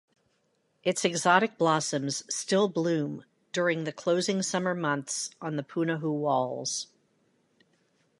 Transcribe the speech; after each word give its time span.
Its 0.83 1.05
exotic 1.05 1.59
blossoms 1.59 2.23
still 2.27 2.67
bloom 2.67 3.23
during 3.51 3.83
the 3.83 3.91
closing 3.91 4.41
summer 4.41 4.73
months 4.73 5.29
on 5.39 5.57
the 5.57 5.63
Punahou 5.63 6.11
walls. 6.11 6.87